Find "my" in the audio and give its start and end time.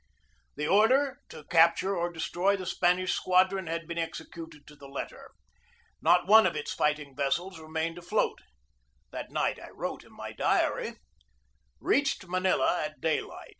10.13-10.31